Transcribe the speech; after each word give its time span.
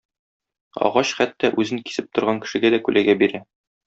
Агач 0.87 1.11
хәтта 1.19 1.51
үзен 1.63 1.81
кисеп 1.89 2.07
торган 2.15 2.41
кешегә 2.47 2.73
дә 2.77 2.81
күләгә 2.89 3.17
бирә. 3.25 3.43